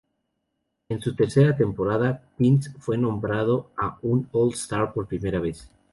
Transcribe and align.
En 0.89 0.99
su 0.99 1.13
tercera 1.13 1.55
temporada, 1.55 2.23
Pence 2.35 2.71
fue 2.79 2.97
nombrado 2.97 3.69
a 3.77 3.99
un 4.01 4.27
All-Star 4.33 4.93
por 4.93 5.05
primera 5.05 5.39
vez. 5.39 5.69